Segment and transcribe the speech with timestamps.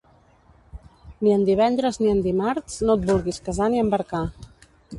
[1.25, 4.27] Ni en divendres ni en dimarts, no et vulguis casar ni embarcar.